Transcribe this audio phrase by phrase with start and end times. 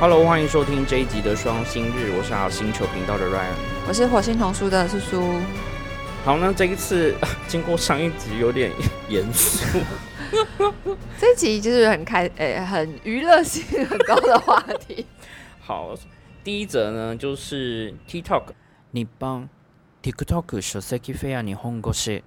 [0.00, 3.54] Hello，欢迎收听这一集的双星日，我是好星球频道的 Ryan。
[3.88, 5.40] 我是火星童书的苏苏。
[6.24, 7.14] 好，那这一次
[7.46, 8.70] 经过上一集有点
[9.08, 9.78] 严肃，
[11.18, 15.06] 这一集就是很开诶、很娱乐性很高的话题。
[15.60, 15.94] 好，
[16.42, 18.44] 第一则呢就是 TikTok
[18.92, 19.48] 日本
[20.02, 22.22] TikTok 書籍フェア日本語誌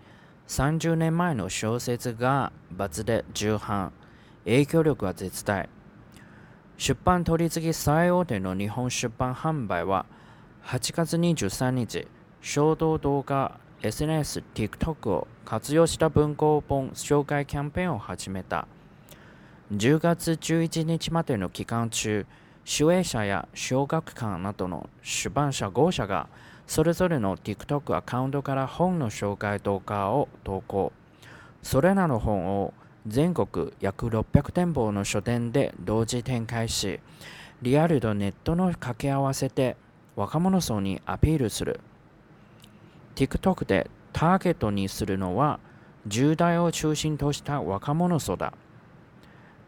[0.47, 3.91] 30年前の小説が罰で重版
[4.45, 5.67] 影響力は絶大
[6.84, 10.04] 出版取り次ぎ最大手の日本出版販売は
[10.64, 12.08] 8月23日
[12.40, 18.66] 衝動動画 SNS TikTok を活用した文庫本紹介キャンペーンを始めた。
[19.72, 22.26] 10月11日までの期間中
[22.64, 26.26] 主営者や小学館などの出版社5社が
[26.66, 30.92] それぞれの TikTok アカウントから本の紹介動画を投稿。
[31.62, 32.74] それらの本を
[33.06, 37.00] 全国約600店舗の書店で同時展開し
[37.62, 39.76] リアルとネットの掛け合わせで
[40.16, 41.80] 若者層にアピールする。
[43.14, 45.60] TikTok でターゲットにするのは
[46.08, 48.52] 10代を中心とした若者層だ。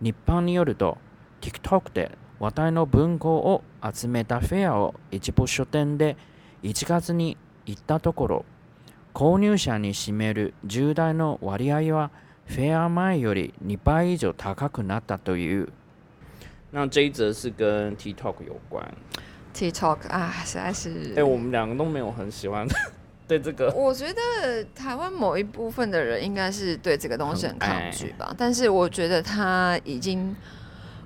[0.01, 0.99] 日版によると
[1.41, 6.17] TikTok で話題の文庫を集めたフェアを一部書店で
[6.63, 8.45] 1月に行ったところ
[9.15, 12.11] 購入者に占める10代の割合は
[12.46, 15.70] フェア前より2倍以上高くなったという。
[16.72, 18.84] 那这一则是跟 TikTok 有关。
[19.54, 22.68] TikTok 啊，实在是哎、我们两个都没有很喜欢
[23.28, 23.72] 对这个。
[23.72, 30.36] 我觉得台湾某一部分的人应该是对这个东西很抗拒哎吧，但是我觉得它已经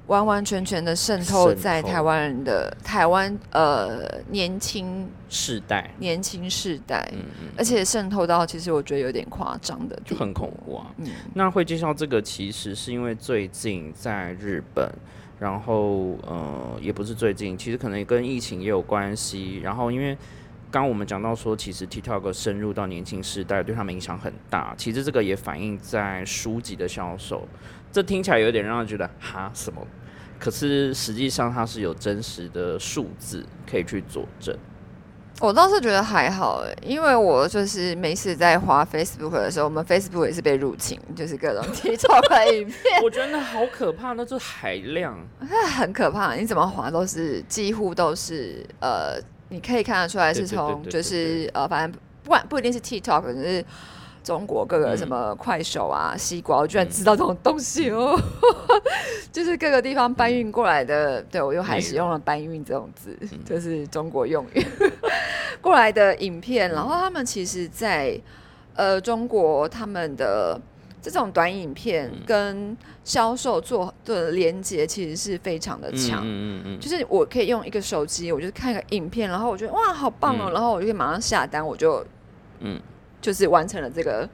[0.09, 10.87] 完完全全的渗透在台湾人的台湾呃年轻世代，年轻世代，嗯嗯，而且渗透到其实我觉得有点夸张的，就很恐怖啊。
[10.97, 14.91] 嗯，那会介绍这个，其实是因为最近在日本，
[15.39, 19.61] 然后呃，也不是最近，其实可能跟疫情也有关系。
[19.63, 20.17] 然后因为
[20.71, 24.75] 刚刚我们讲到说，其实 TikTok 深入到年轻世代，对他们影响很大。
[24.79, 27.47] 其实这个也反映在书籍的销售。
[27.91, 29.87] 这听起来有点让人觉得哈什么，
[30.39, 34.57] 可是实际上它是有真实的数字可以去佐证。
[35.41, 45.17] 我倒是觉得还好哎，因为我就是每次在滑 Facebook 的时候，我们 Facebook 也是被入侵，就是各种 TikTok 的影片，我觉得那好可怕，那就是海量。
[45.71, 46.35] 很可怕。
[46.35, 49.17] 你怎么滑都是几乎都是呃，
[49.51, 53.65] 你可以看得出来是从就是呃，反正不管不一定是 TikTok，可是
[54.29, 54.99] 中国各个嗯。
[54.99, 58.15] 什么快手啊、西瓜，我居然知道这种东西哦，
[59.33, 61.23] 就是各个地方搬运过来的。
[61.23, 63.29] 对我又还使用了“搬运”这种字，嗯。
[63.47, 64.67] 就是中国用语。
[65.63, 68.21] 过来的影片，然后他们其实在
[68.75, 70.61] 呃中国他们的。
[71.01, 72.19] 这种短影片嗯。
[72.27, 80.53] 跟销售做的连接其实是非常的强，嗯嗯嗯就是我可以用一个手机，我就看个影片，然后我觉得哇好棒哦，嗯。
[80.53, 82.05] 然后我就可以马上下单，我就
[82.59, 82.79] 嗯。
[83.21, 84.29] 就是完成了这个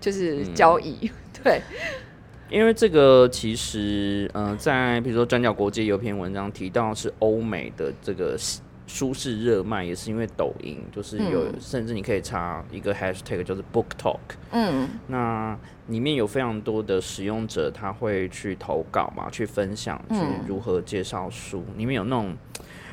[0.00, 0.54] 就是嗯。
[0.54, 1.10] 交易，
[1.42, 1.60] 对，
[2.50, 8.36] 因为这个其实，呃，在比如说转角国际有篇文章提到是欧美的这个
[8.86, 11.54] 舒适热卖，也是因为抖音，就是有、嗯。
[11.60, 14.18] 甚至你可以查一个 hashtag 就是 book talk，
[14.52, 14.88] 嗯。
[15.08, 15.58] 那
[15.88, 22.36] 里面有非常多的使用者，他会去投稿嘛，去分享，去嗯如何介绍书，里面有那种。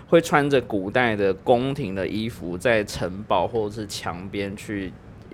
[0.10, 4.94] 会穿着古代的宫廷的衣服，在城堡或者是墙边去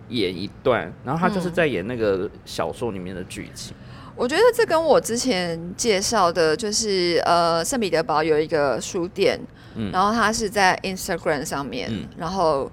[0.09, 1.53] 演一段，然后他就是嗯。
[1.53, 3.73] 在演那个小说里面的剧情。
[4.15, 9.39] 我觉得这跟我之前介绍的，就是呃圣彼得堡有一个书店，
[9.75, 9.91] 嗯。
[9.91, 12.07] 然后他是在 Instagram 上面，嗯。
[12.17, 12.69] 然后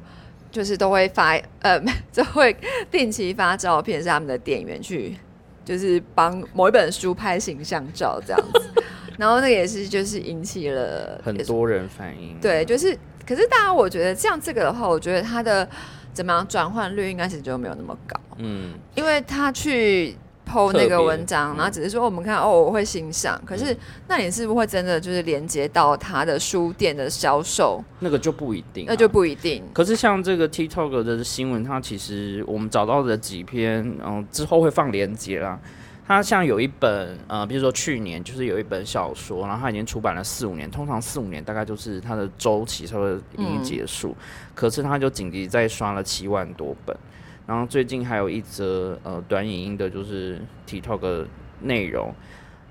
[0.50, 1.80] 就是都会发呃
[2.10, 2.56] 就会
[2.90, 5.16] 定期发照片，是他们的店员去
[5.64, 8.82] 就是帮某一本书拍形象照这样子，
[9.18, 12.96] 然后那个也是就是引起了很多人反应，对，就是
[13.26, 15.68] 可是大家我觉得这样这个的话，我觉得他的
[16.16, 20.16] 怎么样转换率应该是就没有那么高，嗯，因为他去。
[20.48, 23.36] PO 那个文章，嗯然后只是说我们看哦，我会欣赏。
[23.44, 23.76] 可是，
[24.06, 27.82] 那你是不是会真的就是连接到他的书店的销售？
[27.98, 29.08] 那个就不一定、啊那就。
[29.08, 29.64] 不一定。
[29.72, 35.58] 可是像这个 TikTok 的新闻，它其实我们找到的几篇，然后、之后会放链接啦。
[36.06, 44.16] 它像有一本，呃，比如说去年就是有一本小说，然后它已经出版了四五年，通常四五年大概就是它的周期差不多已经结束，
[44.54, 46.96] 可是它就紧急再刷了七万多本。
[47.44, 51.26] 然后最近还有一则呃短影音的，就是 TikTok 的
[51.62, 52.14] 内容，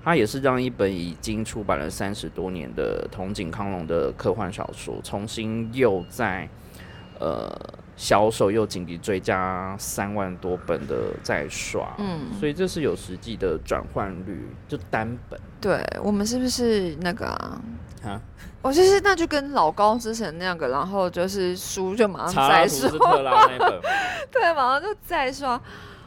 [0.02, 6.48] 它也是让一本已经出版了三十多年的筒井康隆的科幻小说，重新又在
[7.18, 7.54] 呃
[7.96, 15.40] 销售又紧急追加三万多本的在刷，嗯，所以这是有实际的转换率，就单本。
[15.60, 17.60] 对我们是不是那个啊？
[18.04, 18.20] 啊，
[18.62, 22.88] 我就是那就跟老高之前那样个，然后就是书就马上再刷，
[24.30, 25.60] 对，马上就再刷。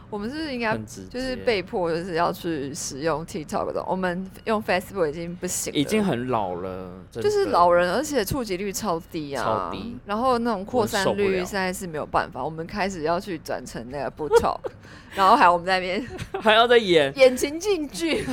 [0.10, 0.76] 我们是不是应该
[1.10, 3.84] 就是被迫就是要去使用 TikTok 的？
[3.88, 12.44] 我们用 Facebook 已经不行了，已经很老了，就是老人，而且触及率超低啊，超低然后那种扩散率现在是没有办法。
[12.44, 14.60] 我们开始要去转成那个 Book Talk，
[15.14, 16.08] 然后还有我们在那边
[16.42, 18.26] 还要再演，演情境剧，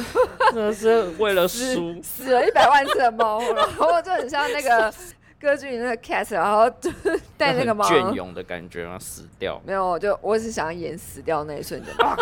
[0.53, 2.03] 真的是为了死输。
[2.03, 4.93] 死了一百万次的猫，然后就很像那个
[5.41, 8.99] 歌剧里那个 cat，然后就是带那个猫，隽永的感觉然后？
[8.99, 12.17] 死掉，没有，就我只想演死掉那一瞬间，啊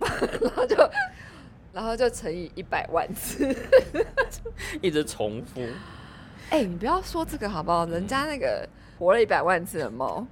[0.40, 0.90] 然后就
[1.72, 3.54] 然后就乘以一百万次。
[4.80, 5.60] 一直重复。
[6.50, 7.84] 哎、你不要说这个好不好？
[7.86, 8.66] 人家那个
[8.98, 10.26] 活了一百万次的猫，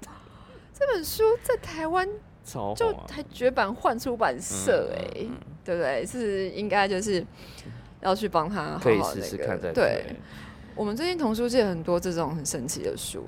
[0.72, 2.08] 这本书在台湾
[2.44, 2.94] 就！
[3.10, 6.06] 还绝版换出版社哎、嗯嗯对不对？
[6.06, 7.24] 是应该就是
[8.00, 10.16] 要去帮他好可以好那个试试看再对推。
[10.74, 13.24] 我们最近童书界很多这种很神奇的书，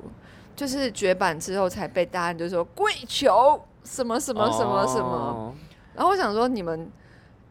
[0.54, 5.08] 就是绝版之后才被大家就说跪求什么什么什么什么。
[5.08, 5.54] 哦
[5.94, 6.86] 然后我想说，你们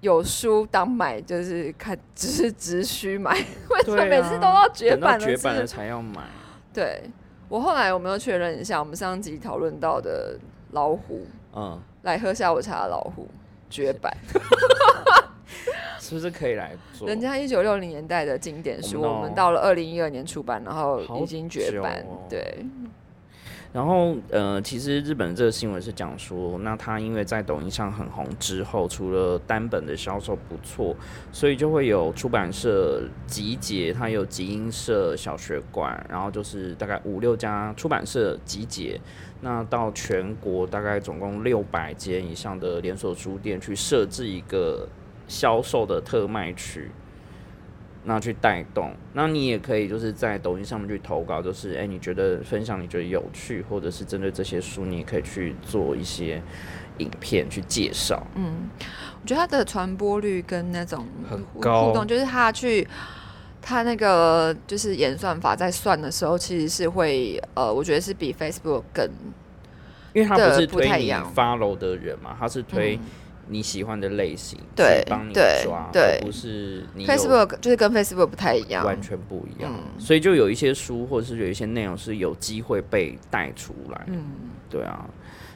[0.01, 3.31] 有书当买，就是看只是只需买，
[3.71, 6.21] 为什么每次都要绝版了绝版了才要买。
[6.71, 7.09] 对
[7.49, 10.37] 我后来我没有确认一下，我们上集讨论到的
[10.73, 11.25] 老虎
[11.55, 13.27] 嗯，来喝下午茶的老虎
[13.67, 14.15] 绝版，
[16.07, 17.07] 是不是可以来做？
[17.07, 22.21] 人家一九六零年代的经典书，我们到了二零一二年出版，然后已经绝版哦。
[22.29, 22.63] 对，
[23.73, 30.95] 然后呃，其实日本这个新闻是讲说，那他因为在抖音上很红之后，除了单本的销售不错，
[31.31, 39.01] 所以就会有出版社集结，他有集英社、小学馆，然后就是大概五六家出版社集结，
[39.41, 44.87] 那到全国大概总共六百间以上的连锁书店去设置一个
[45.27, 46.91] 销售的特卖区。
[48.07, 56.39] 那去带动，那你也可以就是在抖音上面去投稿，就是哎、你觉得分享你觉得有趣，或者是针对这些书，你也可以去做一些
[56.99, 58.21] 影片去介绍。
[58.35, 58.69] 嗯，
[59.23, 62.87] 我觉得它的传播率跟那种互很高互动，就是他去
[63.59, 69.09] 他那个就是演算法在算的时候，其实是会呃，我觉得是比 Facebook 更
[70.13, 72.99] 因为它不是推你不太一样 follow 的人嘛，它是推嗯
[73.47, 75.33] 你喜欢的类型，对帮你
[75.63, 76.19] 抓，对。
[76.21, 78.85] 不是你 Facebook 就是跟 Facebook 不太一样。
[78.85, 79.71] 完全不一样。
[79.73, 79.99] 嗯。
[79.99, 84.03] 所以就有一些书或者是有一些内容是有机会被带出来。
[84.07, 84.25] 嗯，
[84.69, 85.05] 对啊，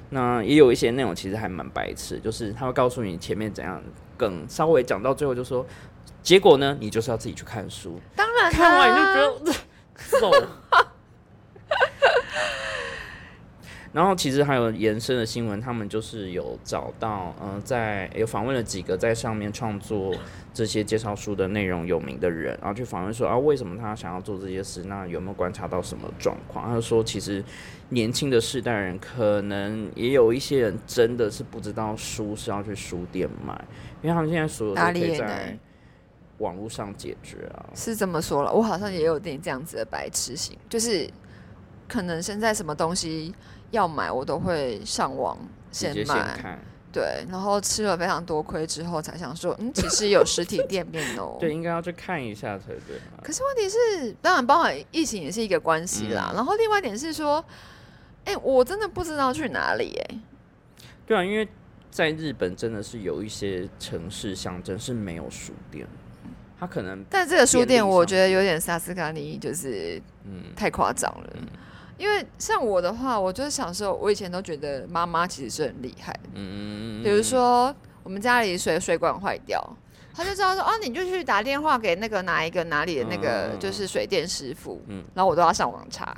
[0.09, 3.81] 那也有一些内容其实还蛮白痴，就是他会告诉你前面怎样，
[4.17, 5.65] 更稍微讲到最后就说，
[6.21, 9.59] 结果呢，你就是要自己去看书，当然看完你就觉得
[10.19, 10.31] 走。
[13.91, 20.13] 然后其实还有延伸的新闻，他们就是有找到，呃，在有访问了几个在上面创作
[20.53, 24.83] 这些介绍书的内容有名的人，然后去访问说啊，为什么他想要做这些事？
[24.83, 26.67] 那有没有观察到什么状况？
[26.67, 27.43] 他就说，其实
[27.89, 33.59] 年轻的世代人可能也有一些人真的是不知道书是要去书店买，
[34.03, 35.57] 因为他们现在所有都可以在
[36.37, 37.65] 网络上解决啊。
[37.73, 41.09] 是这么说了，我好像也有点这样子的白痴型，就是
[41.87, 43.33] 可能现在什么东西
[43.71, 45.37] 要买，我都会上网
[45.71, 46.59] 先买，看，
[46.91, 51.37] 对，然后吃了非常多亏之后，才想说，嗯，其实有实体店面哦。
[51.41, 53.21] 对，应该要去看一下才对啊。
[53.23, 56.31] 可是问题是，当然包含疫情也是一个关系嗯啦。
[56.33, 57.43] 然后另外一点是说，
[58.25, 60.19] 哎、我真的不知道去哪里哎、
[61.05, 61.47] 对啊，因为
[61.91, 65.87] 在日本真的是有一些城市乡镇是没有书店，
[66.59, 71.29] 它可能但这个书店我觉得有点萨斯卡尼，就是嗯太夸张了。
[71.99, 76.29] 因为像我的话，我就是小时候，我以前都觉得妈妈其实是很厉害的。
[76.35, 79.61] 嗯，比如说我们家里水水管坏掉，
[80.13, 85.03] 他就知道说哦，你就去打电话给那个哪一个哪里的那个嗯就是水电师傅，嗯。
[85.13, 86.15] 然后我都要上网查，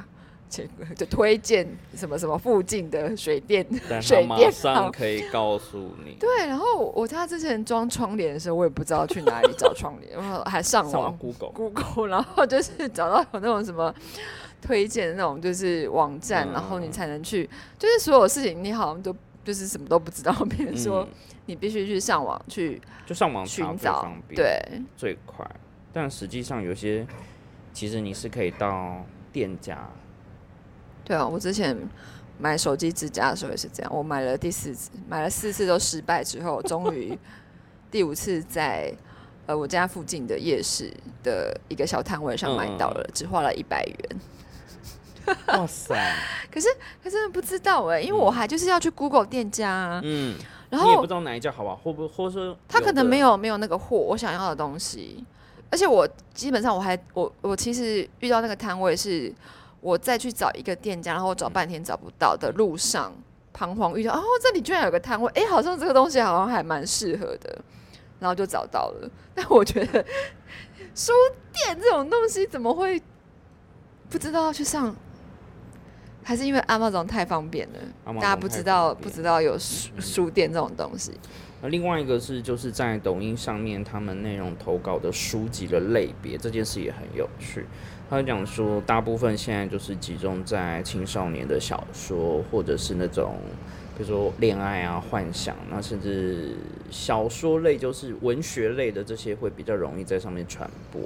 [0.47, 3.65] 结果就推荐什么什么附近的水电
[4.01, 4.73] 水电行。
[4.73, 13.93] 上可以告诉你，对，然后我家之前装窗帘的时候，我也不知道去哪里找窗帘，然后还上上网网 Google，Google，然后就是找到有那种什么
[14.61, 17.49] 推荐的那种就是网站，嗯然后你才能去，
[17.79, 21.09] 就是所有事情你好像都就是什么都不知道，别人说嗯。
[21.47, 24.61] 你必须去上网去就上网寻找对，
[24.95, 25.45] 最快。
[25.91, 27.05] 但实际上有些
[27.73, 29.03] 其实你是可以到
[29.33, 29.89] 店家，
[31.03, 31.75] 对啊，我之前
[32.37, 37.17] 买手机支架的时候也是这样，我买了第四次，买了四次都失败之后，终于
[37.89, 38.93] 第五次在
[39.47, 44.19] 呃我家附近的夜市的一个小摊位上买到了，只花了一百元。
[45.47, 45.95] 哇塞，
[46.51, 46.67] 可是
[47.03, 50.37] 可是不知道哎、因为我还就是要去 Google 店家、啊，嗯，
[50.69, 51.77] 然后你也不知道哪一家好吧？
[51.83, 55.23] 或不或者说他可能没有有没有那个货我想要的东西，
[55.69, 59.33] 而且我基本上我还我我其实遇到那个摊位是
[59.79, 63.13] 我再去找一个店家，然后我找半天找不到的路上
[63.53, 67.59] 彷徨遇到哦这里居然有个摊位，哎、好像这个东西好像还蛮适合的，
[68.19, 69.09] 然后就找到了。
[69.35, 70.05] 但我觉得
[70.95, 71.11] 书
[71.53, 73.01] 店这种东西怎么会
[74.09, 74.95] 不知道要去上？
[76.23, 81.11] 还是因为 Amazon 太方便了 Amazon 大家不知道不知道有书书店这种东西。
[81.61, 87.65] 那另外一个是，就是在抖音上面，他们内容投稿的书籍的类别，这件事也很有趣。
[88.09, 93.35] 他讲说，大部分现在就是集中在青少年的小说，或者是那种，
[93.95, 96.55] 比如说恋爱啊、幻想，那甚至
[96.89, 100.99] 小说类，就是文学类的这些，会比较容易在上面传播。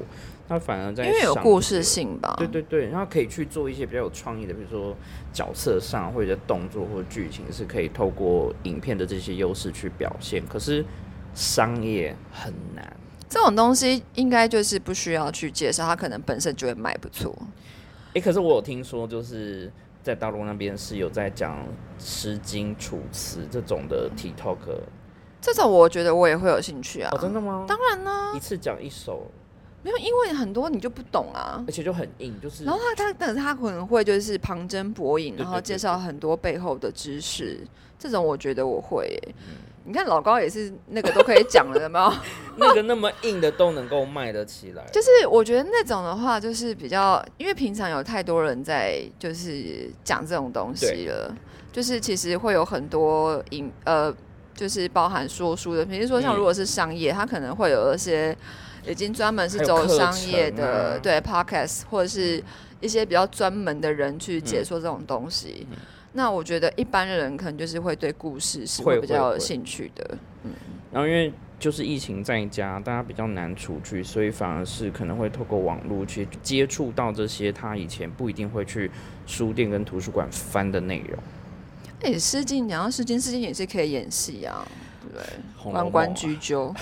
[0.48, 2.36] 那反而在因为有故事性吧。
[2.38, 4.96] 对对对，然后可以去做一些比较有创意的，比如说
[5.34, 10.46] 角色上或者动作或者剧情，是可以透过影片的这些优势去表现。
[10.48, 10.86] 可是
[11.34, 12.96] 商业很难，
[13.28, 17.36] 这种东西应该就是不需要去介绍，它可能本身就会卖不错。
[18.14, 19.72] 诶，可是我有听说，就是
[20.04, 21.58] 在大陆那边是有在讲
[21.98, 24.58] 《诗经》《楚辞》这种的 TikTok
[25.42, 27.10] 这种我觉得我也会有兴趣啊。
[27.12, 27.66] 哦，真的吗？
[27.68, 29.30] 当然呢、一次讲一首，
[29.86, 31.64] 没有，因为很多你就不懂啊。
[31.68, 37.60] 而且就很硬，就是然后他他，他可能会就是旁征博引，然后介绍很多背后的知识。
[38.00, 39.36] 这种我觉得我会耶、
[39.86, 42.14] 你看老高也是那个都可以讲了，有没有？
[42.58, 51.34] 那个那么硬的都能够卖得起来，就是我觉得那种的话，就是比较，因为平常有太多人在就是讲这种东西了，
[51.72, 54.14] 就是其实会有很多影呃，
[54.54, 58.38] 就是包含说书的，比如说像嗯如果是商业，它可能会有一些
[58.88, 62.44] 已经专门是走商业的，啊对 podcast 或者是
[62.82, 65.68] 一些比较专门的人去解说这种东西。
[66.14, 70.18] 那我觉得一般人可能就是会对故事是会会比较有兴趣的。
[70.44, 70.52] 嗯。
[70.92, 78.90] 然后因为就是疫情在家，大家比较难出去，所以反而是可能会透过网络去接触到这些他以前不一定会去
[79.26, 81.18] 书店跟图书馆翻的内容。
[82.02, 84.66] 哎、欸，诗经讲到诗经，诗经也是可以演戏啊，
[85.12, 86.74] 对关关雎鸠，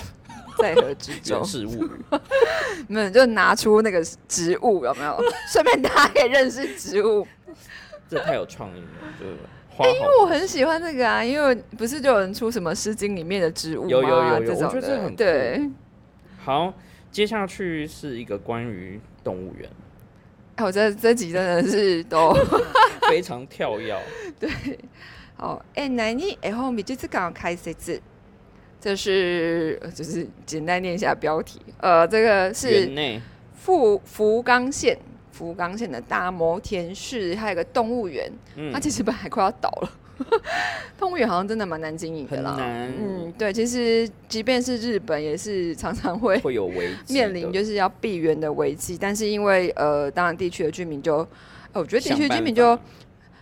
[0.58, 1.90] 在河之洲植，物语，
[2.88, 5.18] 没有就拿出那个植物，有没有？
[5.50, 7.26] 顺便大家可以认识植物。
[8.08, 8.86] 这太有创意了，
[9.18, 9.36] 就是
[9.68, 13.88] 花哎、因好为我很喜欢这个啊，因为不是就有人出什么《诗经》里面的植物吗？
[13.90, 15.70] 有有有有这种的我觉得这很对。
[16.38, 16.72] 好。
[17.10, 19.70] 接下去是一个关于动物园，
[20.56, 22.34] 哎，我这这集真的是都
[23.08, 23.96] 非常跳跃。
[25.38, 25.64] 好。
[25.76, 28.02] 哎、那你哎后面就是刚刚开始字，
[28.84, 31.58] 这是呃就是简单念一下标题。
[31.78, 33.22] 呃，这个是园内
[33.54, 34.94] 富福冈县
[35.32, 39.90] 福冈县的大摩田市，还有一个动物园，嗯 它其实本来快要倒了。
[40.98, 48.98] 动物园好像真的蛮难经营的啦，嗯，对，其实即便是日本，也是常常会会有危机， 面临就是要闭园的危机。
[49.00, 51.16] 但是因为呃，当然地区的居民就，
[51.72, 52.78] 呃我觉得地区居民就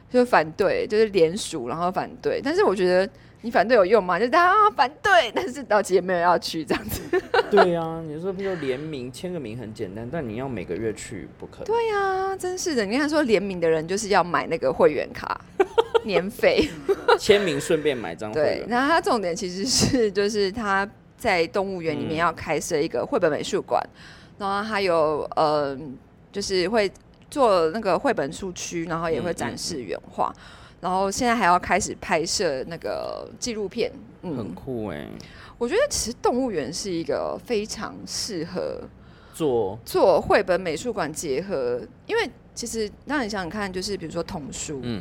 [0.08, 2.40] 就反对，就是联署然后反对。
[2.42, 3.10] 但是我觉得
[3.42, 4.18] 你反对有用吗？
[4.18, 7.02] 就是大家啊反对， 但是到其实没有要去这样子。
[7.50, 11.64] 对啊，你说比如说联名签个名很简单，但你要每个月去不可能。
[11.64, 12.84] 对呀、真是的。
[12.86, 15.40] 你看说联名的人就是要买那个会员卡
[16.04, 16.68] 年费，
[17.18, 18.58] 签名顺便买张会对。
[18.58, 18.66] 员。
[18.68, 23.82] 那他重点其实是就是他在动物园里面嗯要开设一个绘本美术馆，
[24.38, 25.76] 然后还有呃，
[26.30, 26.90] 就是会
[27.28, 30.32] 做那个绘本书区，然后也会嗯展示原画。
[30.82, 35.06] 然后现在还要开始拍摄那个纪录片，嗯很嗯，酷哎、
[35.56, 38.80] 我觉得其实动物园是一个非常适合
[39.32, 45.00] 做做绘本美术馆结合，因为其实让你想想看，就是比如说童书，嗯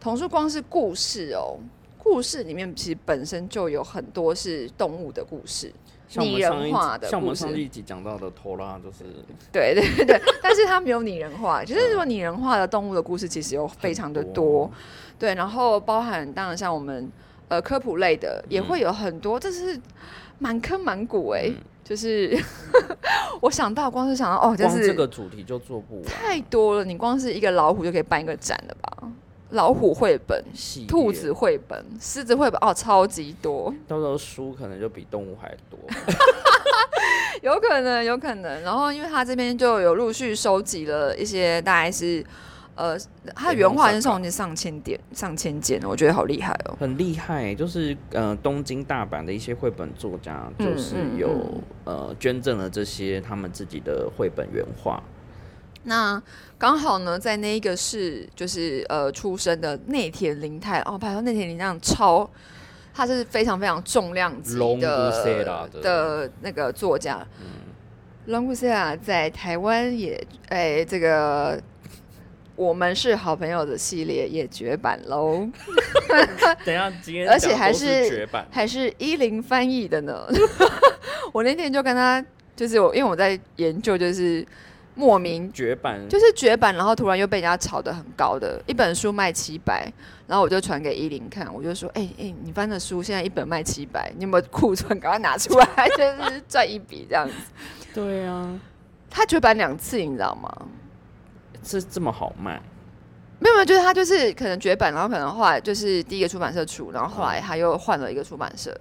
[0.00, 1.58] 童书光是故事哦，
[1.98, 5.70] 故事里面其实本身就有很多是动物的故事，
[6.16, 9.04] 拟人化的像我们上一集讲到的拖拉，就是
[9.52, 14.70] 对对对对，但是它没有拟人化，就是说拟人化的动物的故事其实有非常的很多，
[15.18, 17.10] 对，然后包含当然像我们
[17.48, 19.78] 呃科普类的也会有很多，这是
[20.38, 21.56] 满坑满谷哎、嗯
[21.88, 22.38] 就是
[23.40, 26.04] 我想到光是想到哦，就是这个主题就做不完。
[26.04, 29.08] 太多了，你光是一个老虎就可以办一个展了吧？
[29.52, 30.44] 老虎绘本、
[30.86, 35.78] 兔子绘本、狮子绘本，哦，超级多，到时候书可能就比动物还多。
[37.40, 38.60] 有可能，有可能。
[38.62, 42.22] 然后，因为他这边就有陆续收集了一些，大概是
[42.78, 42.96] 呃，
[43.34, 46.76] 他的原画已经送进上千点、上千件了，我觉得好厉害哦。
[46.78, 55.02] 很厉害，就是呃，东京、大阪的一些绘本作家，就是嗯嗯有、嗯呃捐赠了这些他们自己的绘本原画。
[55.82, 56.22] 那
[56.56, 62.28] 刚好呢，在那一个是就是呃出生的内田林太哦，拜托内田林太超，
[62.94, 67.26] 他是非常非常重量级龙的的的那个作家。
[68.26, 71.58] 龙古塞拉在台湾也哎，这个
[72.58, 75.48] 我们是好朋友的系列也绝版喽，
[76.66, 80.26] 等下今天 而且还是是绝版，还是依林翻译的呢。
[81.32, 82.22] 我那天就跟他，
[82.56, 84.44] 就是我因为我在研究，就是
[84.96, 89.88] 莫名绝版就是绝版，然后突然又被人家炒得很高的一本书卖七百，
[90.26, 94.98] 然后我就传给依林看，我就说，哎、哎、你翻的书现在一本卖七百，你有没有库存？
[94.98, 97.34] 赶快拿出来，就是赚一笔这样子。
[97.94, 98.58] 对啊，
[99.08, 100.50] 他绝版两次，你知道吗？
[101.68, 102.60] 这这么好卖，
[103.38, 108.74] 没有没有，就是他就是可能绝版，然后可能后来就是第一个出版社出，然后后来他又换了一个出版社，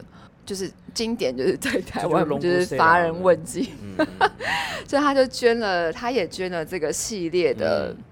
[0.46, 3.67] 就是经典就是在台湾就是就是乏人问津，
[4.00, 4.08] 嗯，
[4.88, 8.03] 所以他就捐了，他也捐了这个系列的、嗯。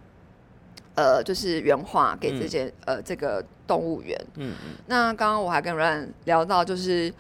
[0.97, 4.17] 呃，就是原画给这些、呃这个动物园。
[4.35, 7.13] 嗯嗯，那刚刚我还跟 Ryan 聊到，就是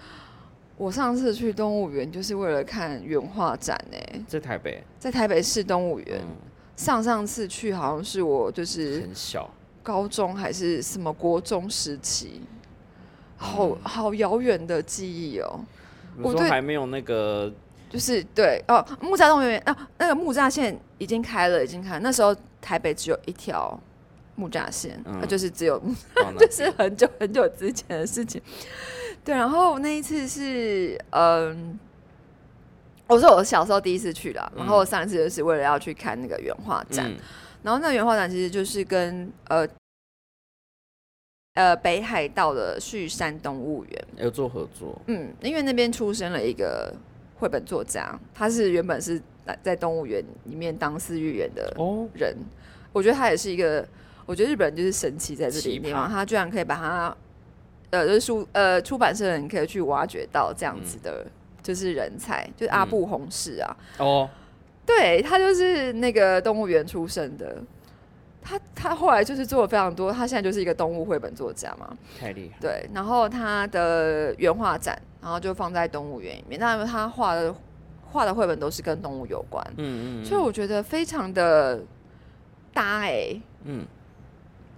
[0.77, 3.97] 我上次去动物园就是为了看原画展呢、
[4.29, 6.21] 在台北，在台北市动物园。
[6.21, 6.37] 嗯，
[6.75, 9.49] 上上次去好像是我就是很小，
[9.81, 12.41] 高中还是什么国中时期，
[13.37, 15.59] 好嗯好遥远的记忆哦。
[16.21, 17.51] 我说对还没有那个
[17.89, 21.99] 就是对哦，木栅动物园啊，那个木栅线已经开了，已经开了。
[21.99, 23.77] 那时候台北只有一条
[24.35, 25.81] 木栅线，嗯那就是只有
[26.39, 28.41] 就是很久很久之前的事情。
[29.23, 31.79] 对，然后那一次是嗯，
[33.07, 37.17] 我说我小时候第一次去的，然后上一次就是为了要去看那个原画展，嗯。
[37.63, 39.67] 然后那个原画展其实就是跟呃
[41.55, 46.93] 呃北海道的旭山动物园，有做合作，嗯，因为那边出生了一个
[47.39, 52.35] 绘本作家，他是原本是在在动物园里面当饲育员的哦，人，
[52.93, 53.87] 我觉得他也是一个，
[54.25, 57.17] 我觉得日本人就是神奇在这里奇地方，他居然可以把他
[57.89, 61.25] 呃就是书呃出版社的人可以去挖掘到这样子的，
[61.65, 64.29] 就是人才，就是阿嗯布红士啊，哦，
[64.85, 67.57] 对他就是那个动物园出生的。
[68.47, 71.97] 他他后来就是做了非常多，他现在就是一个动物绘本作家嘛。
[72.19, 76.59] 太厉害，对，然后他的原画展，然后就放在动物园里面。
[76.59, 77.55] 那他画的
[78.03, 81.81] 画的绘本都是跟动物有关，嗯嗯，所以我觉得非常的
[82.71, 83.83] 搭哎、嗯，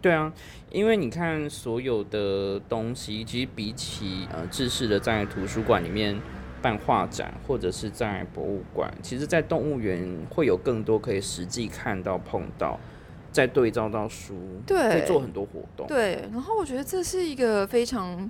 [0.02, 0.32] 对啊，
[0.72, 6.18] 因为你看所有的东西，其实比起呃制式的在图书馆里面
[6.62, 12.80] 办画展，或者是在博物馆，其实在动物园会有更多可以实际看到、碰到，
[13.32, 14.90] 再对照到书，对。
[14.90, 15.88] 可以做很多活动。
[15.88, 18.30] 对，然后我觉得这是一个非常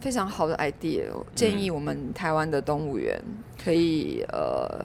[0.00, 1.04] 非常好的 idea，
[1.34, 1.60] 建嗯。
[1.60, 3.20] 议我们台湾的动物园
[3.62, 4.84] 可以呃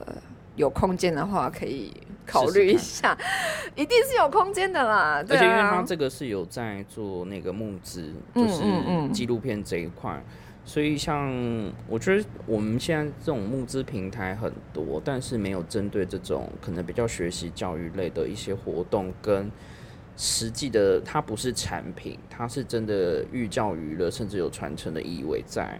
[0.56, 1.92] 有空间的话可以
[2.26, 3.16] 考虑一下，
[3.74, 5.22] 一定是有空间的啦。
[5.22, 10.22] 对而且因为它啊，这个是有在做那个募资，嗯就是纪录片这一块，
[10.66, 11.30] 所以像
[11.86, 19.50] 我觉得我们现在这种募资平台很多，但是没有针对这种可能比较学习教育类的一些活动跟
[20.16, 25.78] 实际的，它不是产品，它是真的寓教于乐，甚至有传承的意味在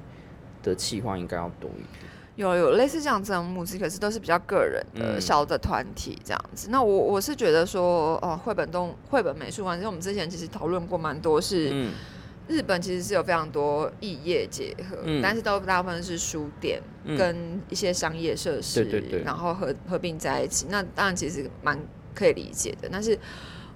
[0.63, 2.13] 的企划应该要多一点。
[2.37, 6.69] 有有类似这样子的募资，可是都是比较个人的、嗯小的团体这样子。
[6.71, 11.71] 那我我是觉得说，哦，绘本动绘本美术馆，其实我们之前其实讨论过蛮多是。
[11.73, 11.93] 嗯
[12.47, 15.21] 日本其实是有非常多异业结合，嗯。
[15.23, 17.17] 但是都大部分是书店嗯。
[17.17, 19.23] 跟一些商业设施，对对对。
[19.23, 20.67] 然后合合并在一起。
[20.69, 21.79] 那当然其实蛮
[22.15, 23.19] 可以理解的，但是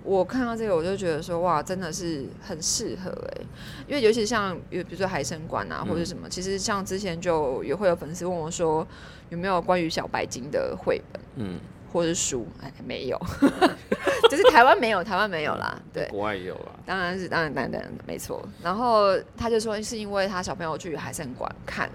[0.04, 3.42] 我看到这个我就觉得说，哇，真的是很适合哎、
[3.88, 8.86] 因为尤其像比如说海参馆啊或者什么，其实像之前就也会有粉丝问我说，
[9.28, 11.58] 有没有关于小白鲸的绘本嗯，
[11.92, 12.46] 或者是书？
[12.62, 13.20] 哎，没有，
[14.28, 16.06] 就是台湾没有，台湾没有啦，对。
[16.08, 16.72] 国外也有啦。
[16.86, 18.46] 当然是，当然，当然，没错。
[18.62, 21.90] 然后他就说，是因为他小朋友去海参馆看，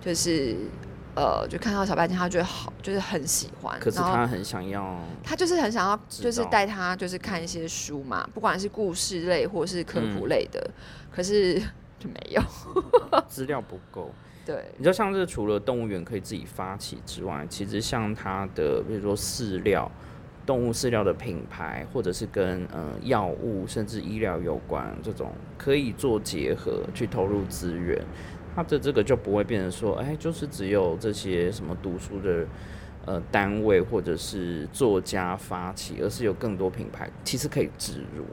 [0.00, 0.56] 就是
[1.14, 3.78] 呃，就看到小白鲸，他觉得好，就是很喜欢。
[3.80, 10.70] 可是他很想要，他就是很想要，就是带他就是看一些书嘛，不管是故事类或是科普嗯类的，
[11.10, 11.58] 可是
[11.98, 12.42] 就没有。
[13.28, 14.10] 资料不够。
[14.46, 19.90] 对，你知道，像这除了动物园可以自己发起之外，其实像它的，比如说饲料、
[20.48, 28.02] 动物饲料的品牌，或者是跟呃药物甚至医疗有关这种，可以做结合去投入资源，
[28.56, 32.46] 它的这个就不会变成说，哎，就是只有这些什么读书的
[33.04, 38.24] 呃单位或者是作家发起，而是有更多品牌其实可以植入。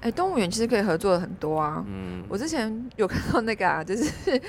[0.00, 1.84] 哎、动物园其实可以合作的很多啊。
[1.86, 4.42] 嗯，我之前有看到那个啊，就是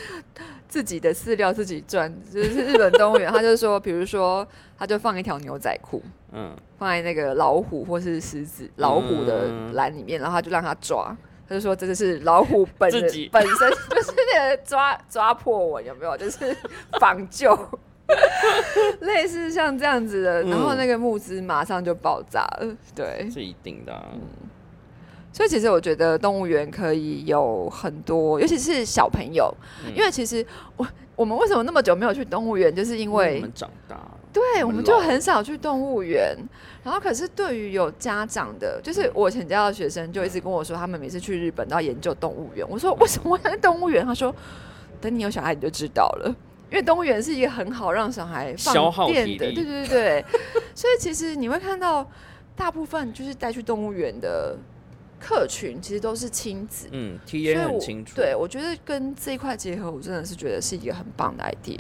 [0.72, 4.48] 自己的饲料自己赚，就是日本动物园，他就说，比如说，
[4.80, 11.14] 他就放一条牛仔裤，嗯，放在那个老虎或是狮子、老虎的栏里面，然后他就让它抓。
[11.50, 12.90] 他就说这个是老虎本
[13.34, 16.16] 本身就是那个抓抓破纹，有没有？
[16.16, 16.56] 就是
[17.02, 17.54] 仿旧，
[19.02, 22.74] 类似像这样子的，然后那个募资马上就爆炸了。
[22.96, 24.06] 对，是一定的、啊。
[25.34, 29.54] 所以其实我觉得动物园可以有很多，尤其是小朋友，
[29.86, 36.38] 嗯因为其实我我们为什么那么久没有去动物园，就是因因为我们长大了，对，我们就很少去动物园。
[36.84, 42.66] 然后，可是对于有家长的，就是我以前教的学生，就一直跟我说，他们每次去日本都要研究动物园。
[42.68, 44.04] 我说为什么要去动物园？
[44.04, 44.34] 他说，
[45.00, 46.36] 等你有小孩你就知道了。
[46.72, 48.74] 因为动物园是一个很好让小孩放
[49.08, 50.26] 电的，对对对对。
[50.74, 52.10] 所以其实你会看到，
[52.56, 54.58] 大部分就是带去动物园的
[55.22, 56.88] 客群，其实都是亲子。
[56.92, 58.16] 嗯，T 所 A 以我很清楚。
[58.16, 61.80] 对我觉得跟这一块结合，我真的是觉得是一个很棒的 idea。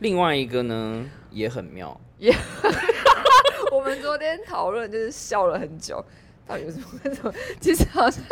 [0.00, 2.34] 另外一个呢也很妙，也
[3.70, 6.04] 我们昨天讨论就是笑了很久，
[6.46, 7.32] 到底有什么为什么？
[7.60, 8.24] 其实好像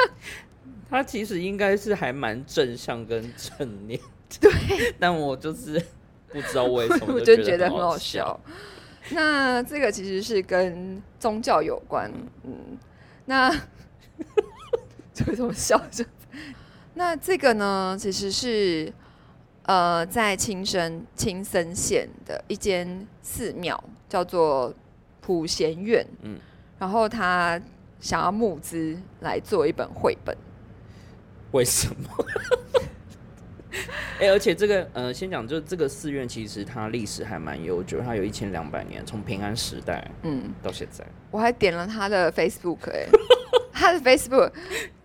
[0.90, 4.00] 他其实应该是还蛮正向跟正面，
[4.40, 4.50] 对，
[4.98, 5.80] 但我就是
[6.28, 8.24] 不知道为什么 我就觉得很好笑。
[8.24, 8.40] 笑。
[9.10, 12.10] 那这个其实是跟宗教有关，
[12.44, 12.78] 嗯，
[13.28, 13.54] 那
[15.12, 16.02] 就 这么笑着？
[16.94, 18.90] 那这个呢，其实是
[19.64, 24.74] 呃，在青森青森县的一间寺庙，叫做
[25.20, 26.40] 普贤院，嗯嗯，
[26.78, 27.60] 然后他
[28.00, 30.34] 想要募资来做一本绘本。
[31.52, 32.08] 为什么？
[34.20, 41.04] 哎、而且这个呃，先讲，就这个寺院其实它历史还蛮悠久，它有一千两百年，从平安时代嗯，到现在。
[41.31, 43.07] 我还点了他的 Facebook 哎、
[43.72, 44.50] 他的 Facebook，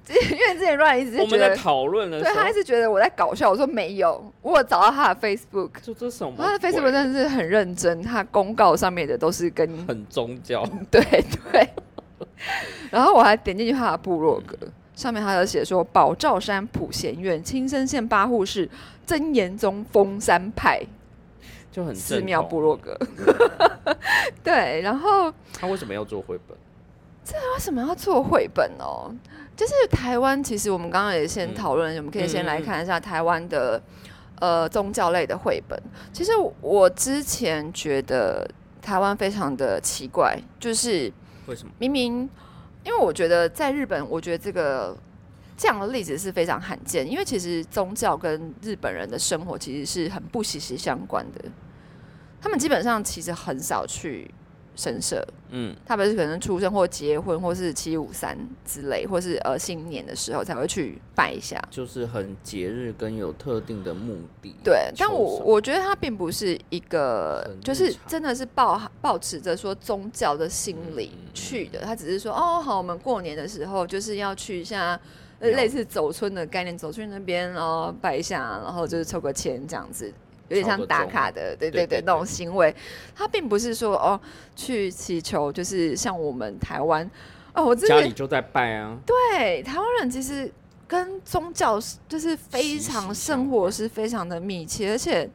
[0.10, 6.34] 因为之前乱一直我们在，讨论的时候对他一，直觉得我在搞笑，我说没有，我有找到他的 Facebook，就这什么？
[6.38, 11.02] 他的 Facebook 真的是很认真，他公告上面的都是跟很宗教， 对
[11.52, 11.70] 对，
[12.90, 14.58] 然后我还点进去他的部落格，
[14.96, 18.70] 上面他有写说宝照山普贤院青森县八户市
[19.06, 20.82] 真言宗峰山派
[21.72, 22.96] 就很寺庙部落格，
[24.44, 25.34] 对，然后。
[25.60, 26.56] 他为什么要做绘本？
[27.26, 29.12] 这为什么要做绘本哦？
[29.56, 33.82] 就是台湾，其实我们刚刚也先嗯讨论，我们可以先来看一下台湾的
[34.40, 35.82] 呃宗教类的绘本。
[36.12, 38.48] 其实我之前觉得
[38.82, 41.12] 台湾非常的奇怪，就是
[41.48, 41.72] 为什么？
[41.80, 42.30] 明明
[42.84, 44.98] 因为我觉得在日本，我觉得这个
[45.58, 51.46] 这样的例子是非常罕见，因为其实宗教跟日本人的生活其实是很不息息相关的。
[52.42, 54.30] 他们基本上其实很少去
[54.76, 61.62] 神社，嗯，他们是可能出生或结婚，或是七五三之类，或是呃新年的时候才会去拜一下。
[61.70, 64.56] 就是很节日跟有特定的目的。
[64.64, 71.82] 对，但我我觉得它并不是一个就是真的是抱抱持着说宗教的心理嗯去的。
[71.82, 75.00] 他只是说，哦，好，我们过年的时候就是要去一下，
[75.40, 80.12] 类似走村的概念，走去那边然后拜一下，然后就是抽个签这样子。
[80.50, 82.76] 有点像打卡的，对对对，那种行为，
[83.16, 84.20] 他并不是说哦
[84.56, 87.10] 去祈求，就是像我们台湾
[87.54, 90.52] 哦，我家里就在拜啊，对，台湾人其实
[90.86, 95.28] 跟宗教是就是非常生活是非常的密切，而且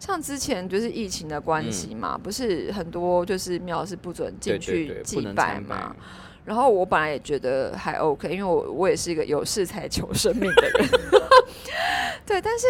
[0.00, 5.94] 像之前就是疫情的关系嘛，不是很多就是庙是不准进去，祭拜嘛。。
[6.44, 10.88] 然后我本来也觉得还 OK，因为我我也是一个有事才求生命的人，
[12.24, 12.66] 对，但是。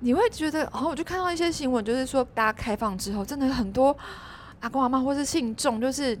[0.00, 3.96] 你会觉得，然、后我就看到一些新闻，就是说大家开放之后，真的很多
[4.60, 6.18] 阿公阿妈或是信众，就是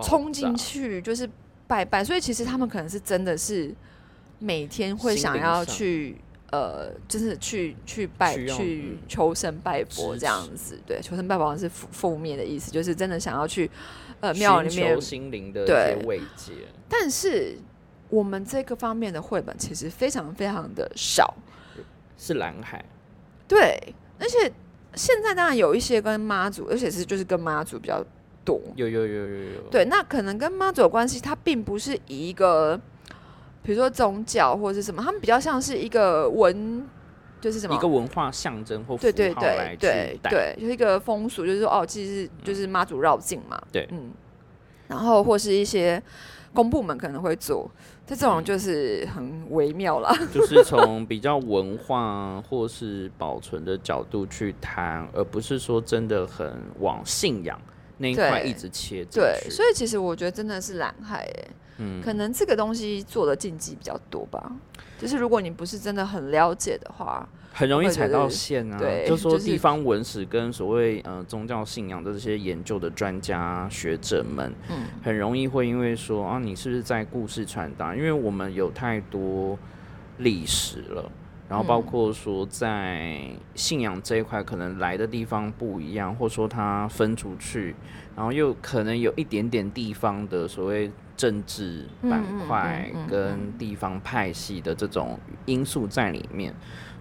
[0.00, 1.28] 冲进去就是
[1.66, 3.74] 拜拜，所以其实他们可能是真的是
[4.38, 6.16] 每天会想要去
[6.52, 10.78] 呃，就是去去拜去嗯求神拜佛这样子。
[10.86, 13.70] 对，求神拜佛好像是负负面的意思，就是真的想要去
[14.20, 15.00] 呃庙里面。
[15.00, 16.52] 心灵的一对些慰藉。
[16.88, 17.56] 但是
[18.08, 21.34] 我们这个方面的绘本其实非常非常的少，
[22.16, 22.84] 是蓝海，
[23.46, 24.50] 对，而且
[24.94, 28.04] 现在当然有一些跟妈祖，而且是就是跟妈祖比较
[28.44, 28.60] 多。
[28.76, 32.80] 有有有有有，对，那可能跟妈祖有关系，它并不是以一个，
[33.62, 36.86] 比如说宗教或者是什么，他们比较像是一个文，
[37.40, 39.76] 就是什么一个文化象征或符对对对。
[39.78, 44.10] 对对，就是一个风俗，就是说哦，其实就是妈祖绕境嘛，对嗯，
[44.88, 46.02] 然后或是一些
[46.52, 47.70] 公部门可能会做，
[48.06, 50.14] 这种嗯就是很微妙啦。
[50.32, 57.60] 就是从比较文化或是保存的角度去谈，而不是说真的很往信仰
[57.98, 64.52] 那一块一直切进对，所以其实我觉得真的是蓝海诶，嗯，可能这个东西做的禁忌比较多吧。
[64.98, 68.76] 就是如果你不是真的很了解的话，很容易踩到线啊。
[68.76, 77.94] 对，就说地方文史跟所谓呃宗教信仰的这些研究的专家学者们，嗯，很容易会因为说啊，你是不是在故事传达？
[77.94, 79.56] 因为我们有太多
[80.18, 81.10] 历史了。
[81.46, 83.20] 然后包括说，在
[83.54, 87.76] 信仰这一块，可能来的地方不一样，或者说它分出去，
[88.16, 96.52] 然后又可能有一点点地方的所谓政治板块跟地方派系的这种因素在里面，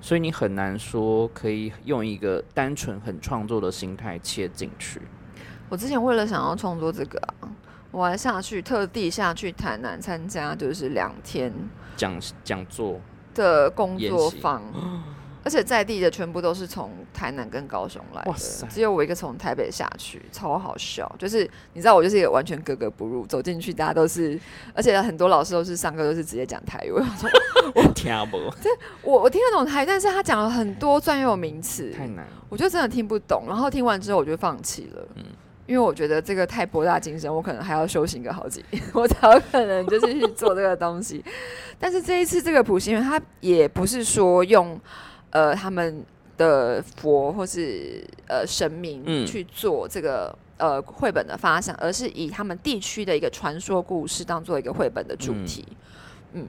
[0.04, 5.02] 所以你很难说可以用一个单纯很创作的心态切进去。
[5.70, 7.18] 我之前为了想要创作这个，
[7.90, 11.54] 我还下去特地下去台南参加，就是两天
[11.96, 13.00] 讲讲座。
[13.34, 14.62] 的工作坊，
[15.44, 18.34] 而且在地的全部都是从台南跟高雄来的，
[18.70, 21.14] 只有我一个从台北下去，超好笑。
[21.20, 24.40] 就是你知道，我就是一个完全格格不入，走进去大家都是，
[24.74, 27.30] 而且很多老师都是上课都是直接讲台语，我说
[27.76, 28.70] 我听不， 这
[29.02, 33.44] 我我听得懂台语，但是他讲了很多专有名词，太难，我就真的听不懂。
[33.48, 35.24] 然后听完之后我就放弃了，嗯。
[35.66, 41.24] 因为我觉得这个太博大精深，我可能还要修行个好几年， 我才有可能就是去做这个东西。
[41.80, 44.78] 但是这一次这个普贤园，他也不是说用
[45.34, 46.04] 呃他们
[46.38, 55.66] 的佛或是呃神明去做这个呃绘本的发想，而是以他们地区的一个传说故事当做一个绘本的主题。
[56.32, 56.48] 嗯，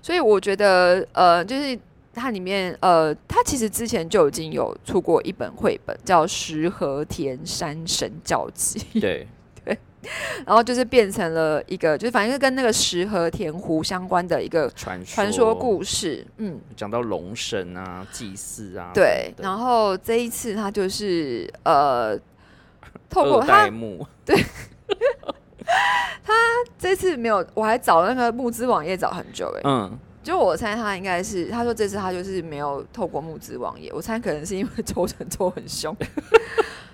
[0.00, 1.76] 所以我觉得呃就是。
[2.14, 8.78] 它里面，呃，它其实之前就已经有出过一本绘本，叫《石河田山神教记》。
[9.00, 9.26] 对对，
[10.46, 16.26] 然后就是变成了一个，就是反正跟那个石河田湖相关的一个传传说故事。
[16.38, 18.90] 嗯，讲到龙神啊、祭祀啊。
[18.92, 22.18] 对，然后这一次他就是呃，
[23.08, 23.68] 透过他，
[24.26, 24.36] 对，
[26.24, 26.32] 他
[26.78, 29.98] 这次没有，我还找那个募资网页找很久哎，嗯。
[30.22, 35.96] 就我猜他应该是，他说这次他就是没有透过募资网页，我猜可能是因为抽成抽很凶。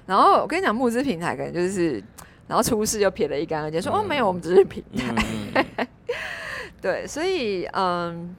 [0.07, 2.03] 然后我跟你讲，募资平台可能就是，
[2.48, 5.87] 然后出事就撇了一干二净，说哦没有，我们只是平台。
[6.80, 8.34] 对，所以嗯，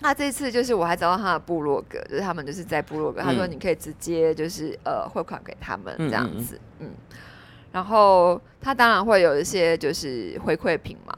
[0.00, 6.90] 他这次就是我还找到他的部落格，就是他们就是在部落格，他说你可以直接就是呃汇款给他们这样子，嗯，
[7.72, 11.14] 然后他当然会有一些就是回馈品嘛。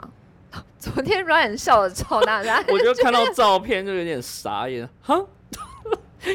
[0.79, 5.21] 昨天软笑的超大声， 我就看到照片就有点傻眼，哈，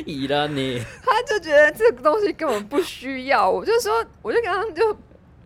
[0.06, 4.96] 以了你，他就觉得这个东西根本不需要，我就说，我就刚刚就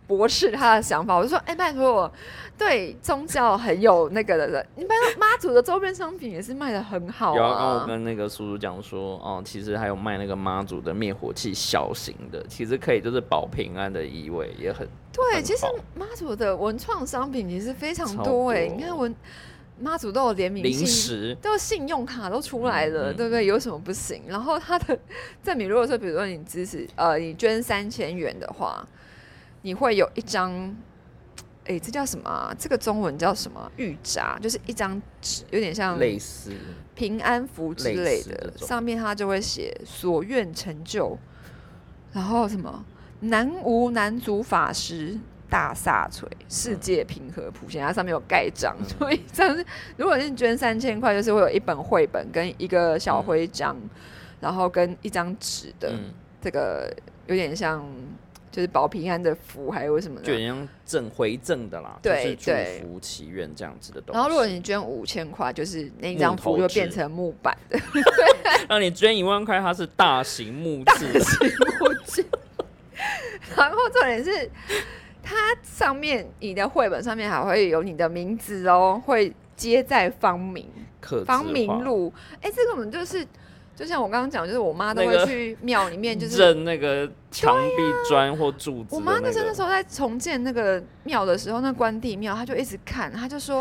[0.08, 2.12] 驳斥他的想法，我就说，哎，拜托我。
[2.58, 7.36] 对宗教很有那个的人，你看妈祖的周边商品也是卖的很好啊。
[7.36, 15.40] 有刚我跟那个叔叔讲说，哦，其实还有卖那个妈祖的灭火器，小型的，其实可以就是保平安的意味，也很对。
[15.40, 19.14] 其实妈祖的文创商品也是非常多哎，你看文
[19.78, 23.46] 妈祖都有联名零食，都有信用卡都出来了，对不对？
[23.46, 24.22] 有什么不行？
[24.26, 24.98] 然后他的
[25.44, 28.84] 证明，如果说比如说你支持呃，你捐三千元的话，
[29.62, 30.76] 你会有一张。
[31.64, 32.54] 哎，这叫什么啊？
[32.58, 33.70] 这个中文叫什么？
[33.76, 36.50] 玉札，就是一张纸，有点像类似
[36.94, 41.18] 平安符之类的，上面它就会写“所愿成就”，
[42.10, 42.82] 然后什么
[43.20, 45.18] “南无南祖法师
[45.50, 49.62] 大萨锤世界平和普贤”，它上面有盖章，所以这样子，
[49.98, 53.76] 如果是捐三千块，就是会有一本绘本跟一个小徽章，
[54.40, 55.92] 然后跟一张纸的，
[56.40, 56.90] 这个
[57.26, 57.86] 有点像。
[58.50, 60.20] 就是保平安的福，还有什么？
[60.22, 64.12] 就像赠回赠的啦，对祝福祈愿这样子的东西。
[64.14, 67.78] 然后如果你捐五千块，就是那张符就变成木板的。
[68.68, 71.12] 那你捐一万块，它是大型木质。
[71.12, 71.48] 大型
[71.80, 72.24] 木质。
[73.56, 74.50] 然后重点是，
[75.22, 80.66] 它上面你的绘本上面还会有你的名字哦，会接在方明
[81.24, 82.12] 方明路。
[82.40, 83.26] 哎，这个我们就是。
[83.78, 87.76] 就像我刚刚讲，就是我妈都会去庙里面，就是认那个墙壁
[88.08, 88.96] 砖或柱子。
[88.96, 93.60] 我妈那时候那时候在重建那个庙的时候，那关帝庙，她就一直看，她就说：“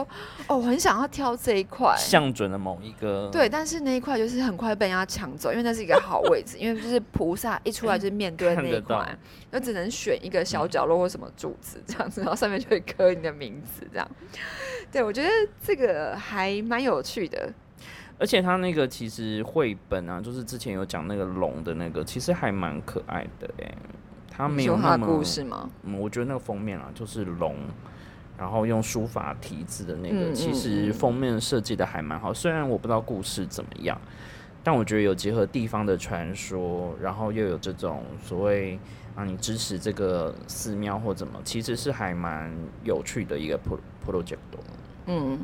[0.49, 9.15] 哦，我很想要挑这一块，向准了某一个。”对，但是那一块就是很快被人家抢走，因为那是一个好位置，因为就是菩萨一出来就是面对那一块，
[9.51, 14.09] 就只能选一个小角落或什么柱子这样子，然后上面就会刻你的名字这样。
[14.91, 15.29] 对，我觉得
[15.63, 17.53] 这个还蛮有趣的。
[18.19, 23.71] 而且他那个其实绘本啊，就是之前有讲那个龙的那个，其实还蛮可爱的哎。
[24.29, 25.67] 他没有那么故事吗？
[25.81, 27.55] 嗯，我觉得那个封面啊，就是龙，
[28.37, 32.31] 然后用书法题字的那个，其实封面设计的还蛮好。
[32.31, 33.99] 虽然我不知道故事怎么样，
[34.63, 38.77] 但我觉得有结合地方的传说，然后又有这种所谓
[39.15, 42.53] 啊你支持这个寺庙或怎么，其实是还蛮
[42.83, 44.37] 有趣的一个 pro project。
[45.07, 45.39] 嗯，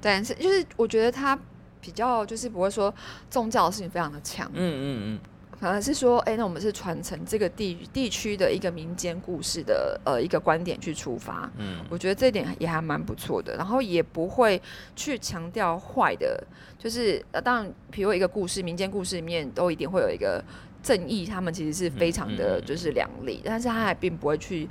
[0.00, 1.38] 但是就是我觉得它
[1.82, 2.94] 比较就是不会说
[3.28, 5.18] 宗教的事情非常的强，嗯嗯嗯，
[5.58, 14.62] 反而是说，哎、那我们是传承这个地地区的一个民间故事的呃一个观点去出发，嗯，我觉得这点也还蛮不错的，然后也不会
[14.96, 16.42] 去强调坏的，
[16.78, 20.42] 就是呃，当然，比如一个故事，民间故事里面都一定会有一个
[20.82, 24.68] 正义，他们其实是非常的就是良利，但是他还并不会去。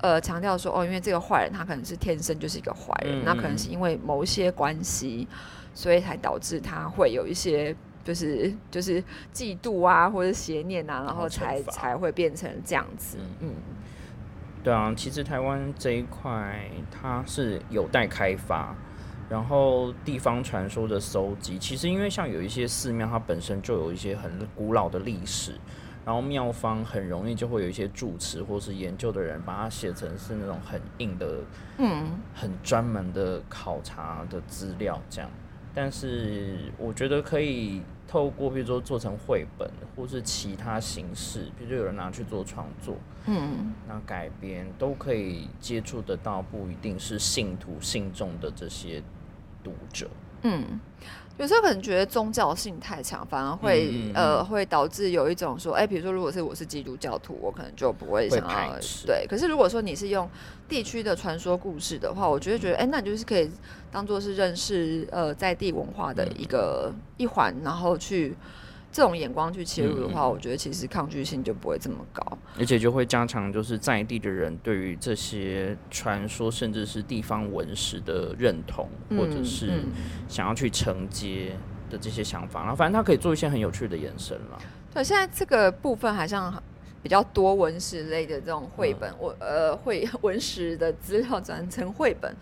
[0.00, 5.26] 呃，强调说哦，因为这个坏人他可能是天生就是一个坏人，嗯那可能嗯是因为某一些关系，
[5.78, 9.00] 所以才导致他会有一些就是就是
[9.32, 13.16] 嫉妒啊，或者邪念啊，然然后后才才会变成这样子。
[13.38, 13.54] 嗯
[14.64, 18.74] 对啊，其实台湾这一块它是有待开发，
[19.30, 25.52] 然后地方传说的搜集，其实因为像有一些寺庙，它本身就有一些很古老的历史，
[26.04, 31.38] 然后庙方很容易就会有一些住持或是研究的人把它写成是那种很硬的、
[31.78, 35.30] 嗯很专门的考察的资料这样。
[35.74, 49.02] 但是我觉得可以透过，比如说做成绘本，或是其他形式，比如说有人拿去做创作，嗯那改编都可以接触得到，不一定是信徒信众的这些
[49.62, 50.08] 读者。
[50.42, 50.80] 嗯，
[51.38, 59.24] 有时候可能觉得宗教性太强，反而会、呃会导致有一种说，哎、比如说如果是我是基督教徒，我可能就不会会想要对。
[59.28, 60.28] 可是如果说你是用
[60.68, 63.48] 地区的传说故事的话，我觉得觉得，哎、那你就是可以
[63.92, 68.36] 当做是认识呃在地文化的一个、一环，然后去
[68.98, 72.20] 这种眼光去切入的话，我觉得其实抗拒性就不会这么高。
[72.58, 79.84] 而且就会加强就是在地的人对于这些传说，甚至是地方文史的认同，或者嗯是嗯
[80.26, 81.52] 想要去承接
[81.88, 82.62] 的这些想法。
[82.62, 84.58] 然后反正他可以做一些很有趣的延伸了。
[84.92, 86.60] 对，现在这个部分好像
[87.00, 92.34] 比较多文史类的这种绘本，我呃绘 文史的资料转成绘本，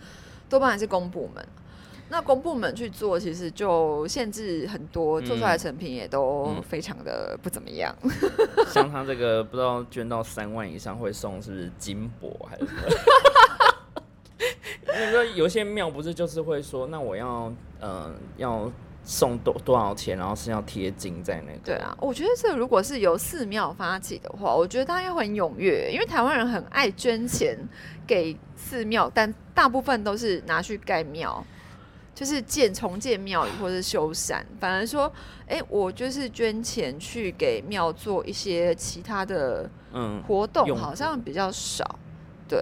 [0.49, 1.47] 多半还是公部门。
[2.09, 7.93] 那公部门去做，其实就限制很多，做出来的成品也都嗯非常的不怎么样。
[8.71, 12.81] 像他这个不知道捐到三万以上会送是不是金箔还是什么？
[14.87, 18.71] 那个有些庙不是就是会说，那我要呃要
[19.03, 21.59] 送多多少钱，然后是要贴金在那个。
[21.63, 27.57] 对啊，我觉得这如果是由寺庙发起的话，我觉得大家会很踊跃，因为台湾人很爱捐钱
[28.07, 31.45] 给寺庙，但大部分都是拿去盖庙。
[32.17, 35.11] 就是建重建庙宇或是修缮，反而说，
[35.45, 41.99] 哎、我就是捐钱去给庙做一些其他的嗯，活动，用好像比较少。
[42.49, 42.59] 对，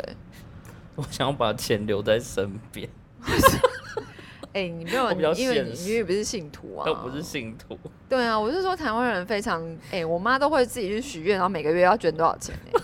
[0.95, 2.89] 我想要把钱留在身边，
[4.51, 7.79] 哎、你没有，因为你现实因为不是信徒啊， 都不是信徒。
[8.09, 12.81] 对啊，我是说台湾人非常，哎、我妈都会自己去许愿，然后每个月要捐多少钱呢、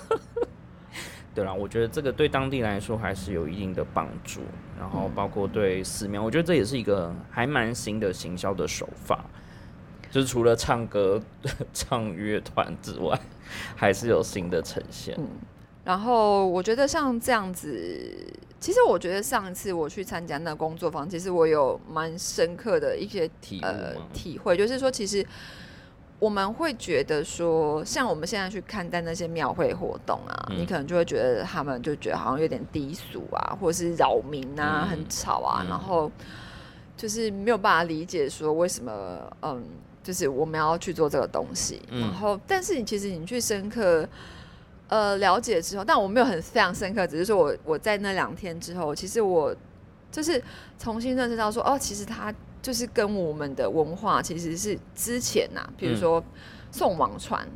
[1.33, 4.41] 对啦，我觉得这个对当地来说还是有一定的帮助，
[4.77, 9.23] 然后嗯包括对寺庙，我觉得这也是一个还蛮新的行销的手法，
[10.11, 11.21] 就是除了唱歌、
[11.73, 13.17] 唱乐团之外，
[13.75, 15.15] 还是有新的呈现。
[15.17, 15.27] 嗯，
[15.85, 18.13] 然后我觉得像这样子，
[18.59, 23.95] 其实我觉得上一次我去参加那工作坊，其实我有蛮深刻的一些体呃？
[24.13, 25.25] 体会，就是说其实。
[26.21, 30.59] 我们会觉得说，像我们现在去看待那些庙会活动啊，嗯。
[30.59, 35.69] 你可能就会觉得他们就觉得好像有点低俗啊，或者是扰民啊，嗯很吵啊，嗯。
[35.69, 36.11] 然后
[36.95, 38.91] 就是没有办法理解说为什么，
[39.41, 39.63] 嗯，
[40.03, 41.81] 就是我们要去做这个东西。
[41.89, 42.01] 嗯。
[42.01, 44.07] 然后，但是你其实你去深刻
[44.89, 49.55] 呃了解之后，但我没有很非常深刻，只是说我我在那两天之后，其实我
[50.11, 50.39] 就是
[50.77, 52.31] 重新认识到说，哦，其实它
[52.61, 56.23] 就是跟我们的文化其实是之前呐、比如嗯说
[56.71, 57.47] 送王船，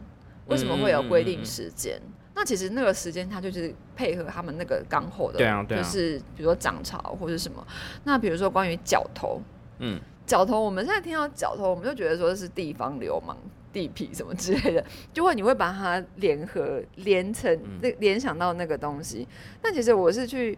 [0.48, 2.02] 为什么会有规定时间？
[2.34, 7.66] 那其实那个时间它就是配合他们那个刚后的，对啊对啊就是比如说涨潮或者什么。
[8.04, 9.42] 那比如说关于角头，
[9.80, 13.38] 嗯，角头，我们现在听到角头，我们就觉得说是地方流氓、
[13.72, 19.26] 地痞什么之类的， 就会你会把它联合连成嗯那联想到那个东西。
[19.62, 20.58] 但其实我是去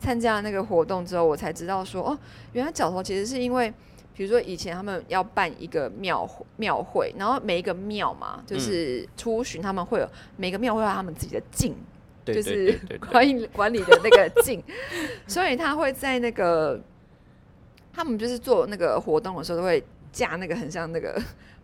[0.00, 2.18] 参加那个活动之后，我才知道说，哦，
[2.52, 3.72] 原来角头其实是因为。
[4.14, 11.72] 比如说以前他们要办一个庙会庙会，然后每一个庙嘛，就是出巡他们会有每个庙会有他们自己的境，
[12.24, 14.60] 对对就是管理管理的那个镜，
[15.28, 16.80] 所以他会在那个
[17.92, 21.16] 他们就是做那个活动的时候，都会架那个很像那个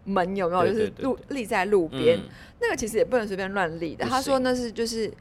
[0.05, 0.65] 门，有没有？
[0.65, 2.23] 就是路立在路边，嗯
[2.61, 4.05] 那个其实也不能随便乱立的。
[4.05, 5.13] 他说那是就是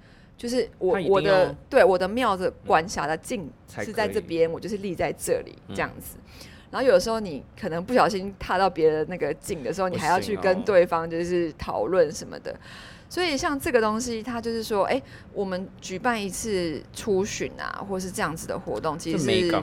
[0.44, 6.18] 就是我我的对我的庙的管辖的境是在这边，我就是立在这里嗯这样子。
[6.70, 12.54] 然后有的时候你可能不小心踏到别人那个境的时候，你还要去跟对方就是讨论什么的。
[13.08, 15.02] 所以像这个东西，它就是说，哎，
[15.34, 19.62] 我们举办一次出巡啊，或是这样子的活动，其实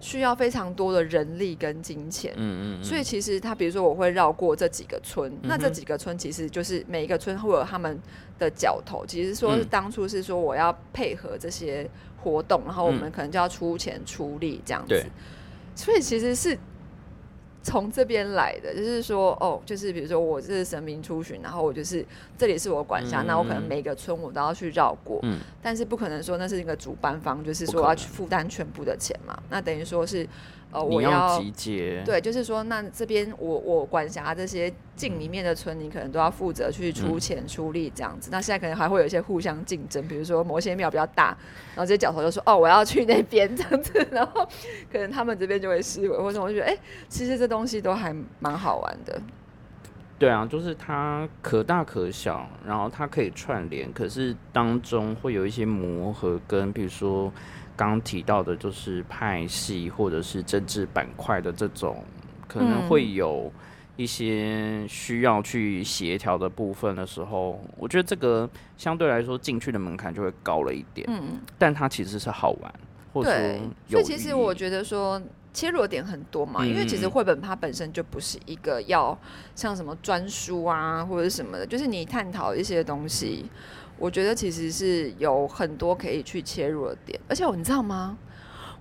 [0.00, 2.32] 需要非常多的人力跟金钱。
[2.36, 2.82] 嗯嗯。
[2.82, 8.00] 所以其实它，比如说我会绕过这几个村，那这几个村其实就是每一个村会有他们
[8.40, 9.06] 的角头。
[9.06, 11.88] 其实说是当初是说我要配合这些
[12.20, 15.06] 活动，然后我们可能就要出钱出力这样子。
[15.76, 16.58] 所以其实是。
[17.62, 22.02] 从这边来的，就是说，哦，就是比如说，我是神明出巡，然后我就是
[22.38, 30.26] 这里是我管辖，那我可能每个村我都要去绕过，嗯，但是不可能说那是一个主办方，就是说要去负担全部的钱嘛，那等于说是。
[30.72, 38.30] 呃，我要集结，对，就是说，那这边我我管辖这些境里面的村，你可能都要负责去出钱出力这样子。
[38.30, 41.36] 那现在可能还会有一些互相竞争，比如说某些庙比较大，
[41.74, 43.92] 然后这些角头就说：“哦，我要去那边这样子。
[44.12, 44.46] ”然后
[44.92, 49.20] 可能他们这边就会失位，或者我就觉得，哎，其实这东西都还蛮好玩的。
[50.20, 57.32] 对啊，就是它可大可小，然后它可以串联，可是当中会有一些磨合，跟比如说。
[57.76, 62.04] 刚提到的，就是派系或者是政治板块的这种，
[62.46, 63.50] 可能会有
[63.96, 68.46] 一些需要去协调的部分的时候，我觉得这个
[68.76, 71.06] 相对来说进去的门槛就会高了一点。
[71.10, 72.70] 嗯，但它其实是好玩，
[73.14, 73.58] 或者说，
[73.88, 75.18] 所以其实我觉得说
[75.52, 79.18] 切入点很多嘛，因为其实绘本它本身就不是一个要
[79.54, 83.50] 像什么专书啊或者什么的，就是你探讨一些东西。
[83.98, 88.16] 我觉得其实是有很多可以去切入的点，而且你知道吗？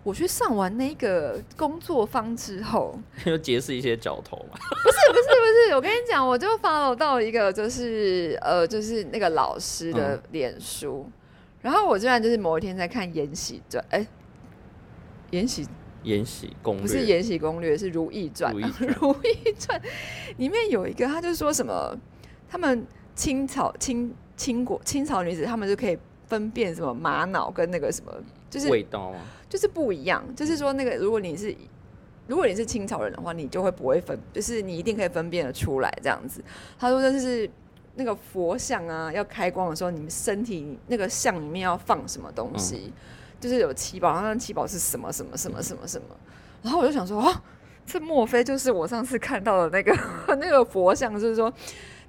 [0.02, 4.56] 我去上完那个工作坊之后， 就结识一些角头嘛。
[4.56, 11.06] 不是不是不是，我跟你讲，我就 follow 到一个就是呃，就是那个老师的脸书，
[11.62, 14.00] 然后我居然就是某一天在看《延禧传》，哎，
[15.32, 15.68] 《延禧
[16.04, 18.54] 延禧攻略》不是《延禧攻略》，是《如懿传》。
[19.00, 19.80] 《如懿传》
[20.38, 21.98] 里面有一个，他就说什么，
[22.48, 22.86] 他们
[23.16, 24.14] 清朝清。
[24.40, 28.14] 清国清朝女子，她们就可以分辨什么玛瑙跟那个什么，
[28.50, 29.20] 就是味道吗？
[29.50, 30.24] 就是不一样。
[30.34, 31.54] 就是说，那个如果你是
[32.26, 36.42] 如果你是清朝人的话，你就会不会分，就是你一定可以分辨得出来这样子。
[36.80, 37.52] 他说，就是
[37.96, 42.94] 那个佛像啊，要开光的时候，你们身体那个像里面要放什么东西，
[43.40, 46.08] 就是有七宝，然后七宝是什么什么什么什么什么。
[46.62, 47.42] 然后我就想说，哦，
[47.86, 49.98] 这莫非就是我上次看到的那个
[50.40, 51.14] 那个佛像？
[51.14, 51.54] 就是说。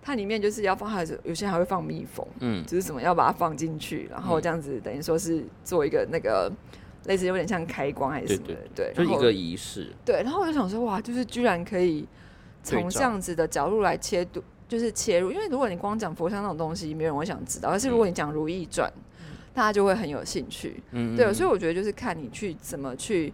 [0.03, 6.51] 它里面就是要放，还是有些还会放蜜蜂，嗯，就是什么要把它放进去，然后这样子等于说是做一个那个
[7.05, 9.93] 类似有点像开光还是什么的，对，就一个仪式。
[10.03, 12.09] 对，然后我就想说，哇，就是居然可以
[12.63, 18.91] 从这样子的角度来切度，就是切入，因为如果你光讲佛像那种东西，没人会想知道，但是如果你讲《如懿传》，
[19.55, 23.33] 大家就会很有兴趣，嗯，对，所以我觉得就是看你去怎么去。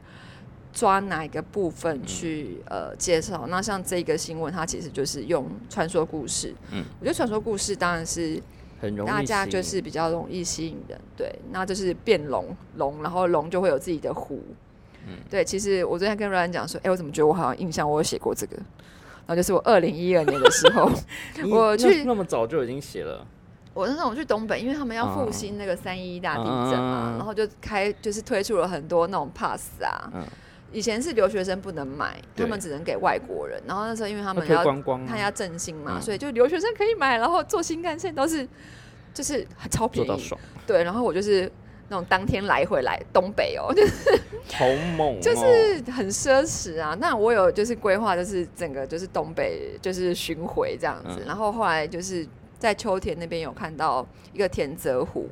[0.73, 3.47] 抓哪一个部分去呃介绍？
[3.49, 6.55] 那像这个新闻，它其实就是用传说故事。
[6.71, 8.39] 嗯，我觉得传说故事当然是
[8.79, 11.01] 很容易，大家就是比较容易吸引人。
[11.17, 14.43] 对，那就是变龙龙，然后龙就会有自己的湖。
[15.07, 15.43] 嗯，对。
[15.43, 18.57] 其实我昨天跟瑞安讲说，哎，我怎么觉得我好像印象我有写过这个？
[18.57, 20.93] 然后就是我二零一二年的时候，
[21.49, 23.27] 我去那么早就已经写了。
[23.77, 30.11] 我那时候我去东北，因为他们要复兴那个三一大地震嘛，然后就开就是推出了很多那种 pass 啊。
[30.73, 33.63] 以前是留学生不能买，他们只能给外国人。
[33.67, 34.65] 然后那时候因为他们要
[35.07, 38.49] 他要振兴嘛，所以就留学生可以买，然后坐新干线都是
[39.13, 40.31] 就是超便宜。
[40.67, 41.51] 对，然后我就是
[41.89, 44.21] 那种当天来回来东北哦，就是
[44.55, 44.67] 好
[44.97, 46.97] 猛，就是很奢侈啊。
[46.99, 51.23] 那我有就是规划，就是整个就是东北就是巡回这样子。
[51.27, 52.27] 然后后来就是
[52.59, 55.29] 在秋田那边有看到一个田泽湖。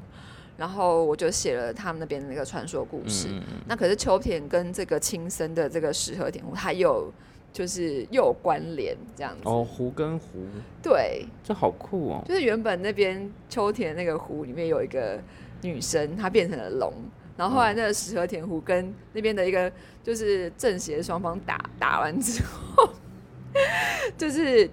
[0.56, 3.26] 然后我就写了他们那边的那个传说故事。
[3.66, 7.12] 那可是秋田跟这个青森的这个石河田湖，它有
[7.52, 9.40] 就是又有关联这样子。
[9.42, 10.46] 哦，湖跟湖。
[10.80, 11.26] 对。
[11.42, 12.22] 这好酷哦！
[12.24, 15.20] 就是原本那边秋田那个湖里面有一个
[15.62, 16.92] 女生，她变成了龙。
[17.36, 19.72] 然后后来那个石河田湖跟那边的一个
[20.04, 22.90] 就是正邪双方打打完之后，
[24.16, 24.70] 就是。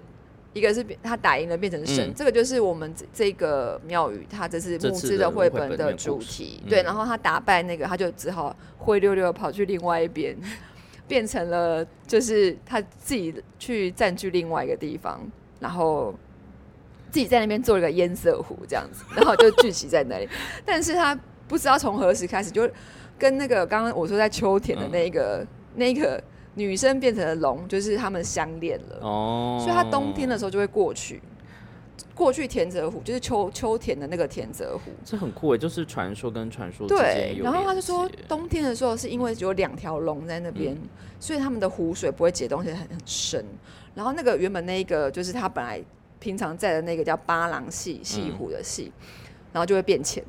[0.52, 6.62] 一个是他打赢了变成神，这个就是我们这个庙宇，它这是木质的绘本的主题。
[6.68, 10.36] 对，然后他打败那个，他就只好灰溜溜跑去另外一边，
[11.08, 15.20] 变成了就是他自己去占据另外一个地方，
[15.58, 16.14] 然后
[17.10, 20.28] 自己在那边做了个烟色湖这样子，然后就聚集在那里。
[20.66, 22.68] 但是他不知道从何时开始，就
[23.18, 25.46] 跟那个刚刚我说在秋田的那个
[25.76, 26.22] 那个。
[26.54, 31.20] 女生变成了龙，就是他们相恋了，哦，所以他冬天的时候就会过去，
[32.14, 40.88] 过去田泽湖就是秋秋田的那个田泽湖，这很酷诶，就是传说跟传说对，然后他就说冬天的时候是因为有两条龙在那边，嗯。
[41.22, 43.44] 所以他们的湖水不会解冻，而且很很深。
[43.94, 45.80] 然后那个原本那一个就是他本来
[46.18, 48.90] 平常在的那个叫八郎系系湖的系，
[49.52, 50.24] 然后就会变浅。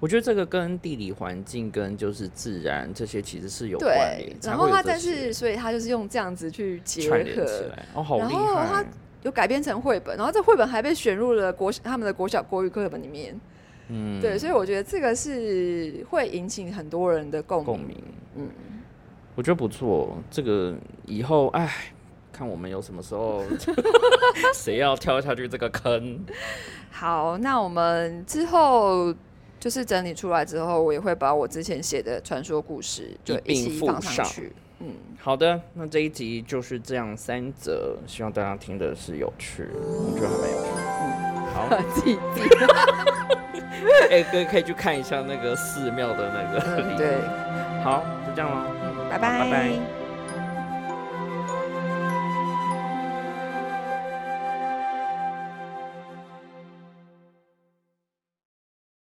[0.00, 8.84] 我觉得这个跟地理环境跟就是自然这些其实是有关对联，，然后他但是所以他就是用这样子去结合起合，来，哦，好然厉后他！
[9.22, 13.38] 有改编成绘本，然后这绘本还被选入了国他们的国小国语课本里面。
[13.88, 17.66] 嗯，对，所以我觉得这个是会引起很多人的共鸣。
[17.66, 18.02] 共鸣，
[18.36, 18.48] 嗯，
[19.34, 20.16] 我觉得不错。
[20.30, 20.74] 这个
[21.04, 21.70] 以后，哎，
[22.32, 23.42] 看我们有什么时候
[24.56, 26.18] 谁要跳下去这个坑。
[26.90, 29.14] 好，那我们之后
[29.60, 34.52] 就是整理出来之后，我也会把我之前写的传说故事就一起放上去。
[34.80, 40.80] 嗯，好的，那这一集就是这样三则，希望大家听的是有趣，我觉得还蛮有趣的。
[41.52, 42.54] 好， 自己自己，
[44.10, 47.18] 哎、可以可以去看一下那个寺庙的那个嗯，对，
[47.84, 48.70] 好，就这样喽。
[48.82, 49.99] 嗯，拜好拜拜拜